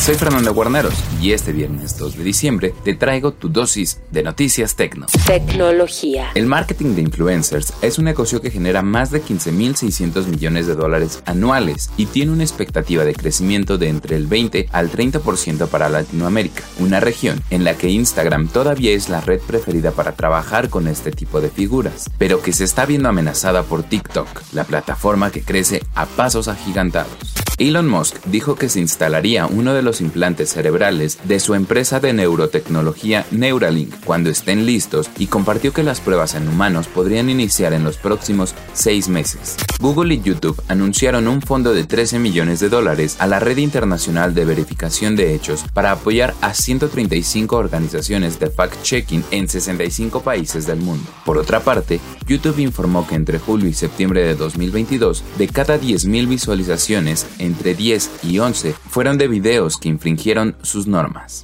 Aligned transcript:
Soy 0.00 0.14
Fernando 0.14 0.54
Guarneros 0.54 0.94
y 1.20 1.32
este 1.32 1.52
viernes 1.52 1.98
2 1.98 2.16
de 2.16 2.24
diciembre 2.24 2.74
te 2.84 2.94
traigo 2.94 3.32
tu 3.32 3.50
dosis 3.50 4.00
de 4.10 4.22
noticias 4.22 4.74
tecno. 4.74 5.04
Tecnología. 5.26 6.30
El 6.34 6.46
marketing 6.46 6.94
de 6.94 7.02
influencers 7.02 7.74
es 7.82 7.98
un 7.98 8.06
negocio 8.06 8.40
que 8.40 8.50
genera 8.50 8.80
más 8.80 9.10
de 9.10 9.22
15.600 9.22 10.24
millones 10.24 10.66
de 10.66 10.74
dólares 10.74 11.22
anuales 11.26 11.90
y 11.98 12.06
tiene 12.06 12.32
una 12.32 12.44
expectativa 12.44 13.04
de 13.04 13.14
crecimiento 13.14 13.76
de 13.76 13.90
entre 13.90 14.16
el 14.16 14.26
20 14.26 14.70
al 14.72 14.90
30% 14.90 15.68
para 15.68 15.90
Latinoamérica, 15.90 16.62
una 16.78 16.98
región 16.98 17.42
en 17.50 17.64
la 17.64 17.74
que 17.74 17.90
Instagram 17.90 18.48
todavía 18.48 18.92
es 18.92 19.10
la 19.10 19.20
red 19.20 19.40
preferida 19.40 19.90
para 19.90 20.12
trabajar 20.12 20.70
con 20.70 20.88
este 20.88 21.10
tipo 21.12 21.42
de 21.42 21.50
figuras, 21.50 22.08
pero 22.16 22.40
que 22.40 22.54
se 22.54 22.64
está 22.64 22.86
viendo 22.86 23.10
amenazada 23.10 23.64
por 23.64 23.82
TikTok, 23.82 24.28
la 24.54 24.64
plataforma 24.64 25.30
que 25.30 25.42
crece 25.42 25.82
a 25.94 26.06
pasos 26.06 26.48
agigantados. 26.48 27.39
Elon 27.60 27.86
Musk 27.86 28.24
dijo 28.24 28.54
que 28.54 28.70
se 28.70 28.80
instalaría 28.80 29.44
uno 29.46 29.74
de 29.74 29.82
los 29.82 30.00
implantes 30.00 30.48
cerebrales 30.48 31.18
de 31.24 31.38
su 31.40 31.54
empresa 31.54 32.00
de 32.00 32.14
neurotecnología 32.14 33.26
Neuralink 33.32 33.94
cuando 34.06 34.30
estén 34.30 34.64
listos 34.64 35.10
y 35.18 35.26
compartió 35.26 35.74
que 35.74 35.82
las 35.82 36.00
pruebas 36.00 36.34
en 36.34 36.48
humanos 36.48 36.88
podrían 36.88 37.28
iniciar 37.28 37.74
en 37.74 37.84
los 37.84 37.98
próximos 37.98 38.54
seis 38.72 39.08
meses. 39.08 39.58
Google 39.78 40.14
y 40.14 40.22
YouTube 40.22 40.62
anunciaron 40.68 41.28
un 41.28 41.42
fondo 41.42 41.74
de 41.74 41.84
13 41.84 42.18
millones 42.18 42.60
de 42.60 42.70
dólares 42.70 43.16
a 43.18 43.26
la 43.26 43.40
Red 43.40 43.58
Internacional 43.58 44.32
de 44.32 44.46
Verificación 44.46 45.14
de 45.14 45.34
Hechos 45.34 45.62
para 45.74 45.92
apoyar 45.92 46.32
a 46.40 46.54
135 46.54 47.56
organizaciones 47.56 48.40
de 48.40 48.50
fact-checking 48.50 49.22
en 49.32 49.50
65 49.50 50.22
países 50.22 50.66
del 50.66 50.80
mundo. 50.80 51.04
Por 51.26 51.36
otra 51.36 51.60
parte, 51.60 52.00
YouTube 52.26 52.60
informó 52.60 53.06
que 53.06 53.16
entre 53.16 53.38
julio 53.38 53.68
y 53.68 53.74
septiembre 53.74 54.24
de 54.24 54.34
2022, 54.34 55.22
de 55.36 55.48
cada 55.48 55.78
10.000 55.78 56.26
visualizaciones 56.26 57.26
en 57.38 57.49
entre 57.50 57.74
10 57.74 58.10
y 58.24 58.38
11 58.38 58.72
fueron 58.72 59.18
de 59.18 59.28
videos 59.28 59.76
que 59.76 59.88
infringieron 59.88 60.56
sus 60.62 60.86
normas. 60.86 61.42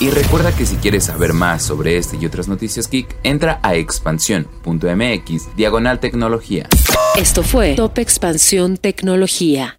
Y 0.00 0.10
recuerda 0.10 0.54
que 0.54 0.64
si 0.64 0.76
quieres 0.76 1.04
saber 1.04 1.32
más 1.32 1.62
sobre 1.62 1.96
este 1.96 2.16
y 2.16 2.26
otras 2.26 2.48
noticias 2.48 2.88
geek, 2.88 3.16
entra 3.24 3.58
a 3.62 3.74
expansión.mx 3.74 5.56
diagonal 5.56 5.98
tecnología. 5.98 6.68
Esto 7.16 7.42
fue 7.42 7.74
Top 7.74 7.98
Expansión 7.98 8.76
Tecnología. 8.76 9.77